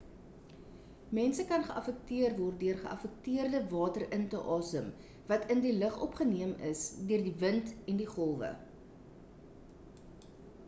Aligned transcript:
mense 1.15 1.43
kan 1.49 1.65
geaffekteer 1.65 2.31
word 2.37 2.55
deur 2.61 2.77
geaffekteerde 2.85 3.59
water 3.73 4.05
in 4.17 4.23
te 4.31 4.39
asem 4.55 4.87
wat 5.33 5.45
in 5.55 5.61
die 5.65 5.73
lug 5.83 5.99
opgeneem 6.07 6.55
is 6.71 6.81
deur 7.11 7.25
die 7.27 7.35
wind 7.43 7.71
en 7.93 7.99
die 8.01 8.07
golwe 8.15 8.49